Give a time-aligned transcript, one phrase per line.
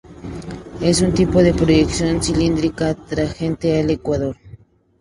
[0.81, 4.35] Es un tipo de proyección cilíndrica tangente al ecuador.